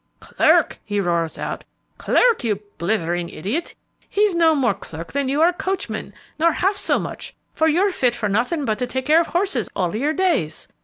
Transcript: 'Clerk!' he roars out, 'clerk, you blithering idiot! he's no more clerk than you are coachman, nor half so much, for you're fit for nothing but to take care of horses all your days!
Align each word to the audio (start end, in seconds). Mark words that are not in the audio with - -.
'Clerk!' 0.19 0.79
he 0.83 0.99
roars 0.99 1.37
out, 1.37 1.63
'clerk, 1.99 2.43
you 2.43 2.59
blithering 2.79 3.29
idiot! 3.29 3.75
he's 4.09 4.33
no 4.33 4.55
more 4.55 4.73
clerk 4.73 5.11
than 5.11 5.29
you 5.29 5.43
are 5.43 5.53
coachman, 5.53 6.11
nor 6.39 6.53
half 6.53 6.75
so 6.75 6.97
much, 6.97 7.35
for 7.53 7.67
you're 7.67 7.91
fit 7.91 8.15
for 8.15 8.27
nothing 8.27 8.65
but 8.65 8.79
to 8.79 8.87
take 8.87 9.05
care 9.05 9.21
of 9.21 9.27
horses 9.27 9.69
all 9.75 9.95
your 9.95 10.13
days! 10.13 10.67